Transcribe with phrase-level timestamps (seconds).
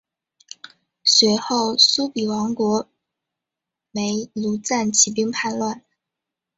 [1.03, 2.35] 随后苏毗国
[2.73, 2.89] 王
[3.91, 5.85] 没庐赞起兵叛乱。